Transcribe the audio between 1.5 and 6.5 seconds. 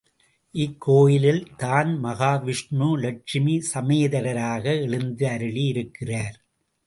தான் மகாவிஷ்ணு லட்சுமி சமேதராக எழுந்தருளியிருக்கிறார்.